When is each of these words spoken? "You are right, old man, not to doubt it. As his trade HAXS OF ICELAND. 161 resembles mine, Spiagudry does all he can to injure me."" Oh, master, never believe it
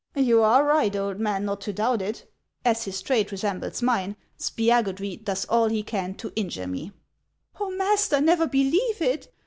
"You 0.15 0.41
are 0.41 0.63
right, 0.65 0.95
old 0.95 1.19
man, 1.19 1.45
not 1.45 1.61
to 1.61 1.73
doubt 1.73 2.01
it. 2.01 2.27
As 2.65 2.85
his 2.85 3.03
trade 3.03 3.29
HAXS 3.29 3.43
OF 3.43 3.49
ICELAND. 3.61 3.61
161 3.61 4.15
resembles 4.15 4.15
mine, 4.15 4.15
Spiagudry 5.15 5.23
does 5.23 5.45
all 5.45 5.67
he 5.69 5.83
can 5.83 6.15
to 6.15 6.33
injure 6.35 6.65
me."" 6.65 6.91
Oh, 7.59 7.69
master, 7.69 8.19
never 8.19 8.47
believe 8.47 8.99
it 8.99 9.31